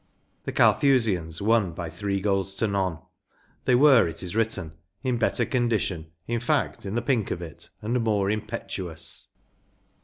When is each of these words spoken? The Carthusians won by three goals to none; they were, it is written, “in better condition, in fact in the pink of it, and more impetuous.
The 0.45 0.51
Carthusians 0.51 1.43
won 1.43 1.73
by 1.73 1.91
three 1.91 2.19
goals 2.19 2.55
to 2.55 2.67
none; 2.67 2.97
they 3.65 3.75
were, 3.75 4.07
it 4.07 4.23
is 4.23 4.35
written, 4.35 4.73
“in 5.03 5.19
better 5.19 5.45
condition, 5.45 6.11
in 6.27 6.39
fact 6.39 6.87
in 6.87 6.95
the 6.95 7.03
pink 7.03 7.29
of 7.29 7.39
it, 7.39 7.69
and 7.83 8.01
more 8.01 8.31
impetuous. 8.31 9.27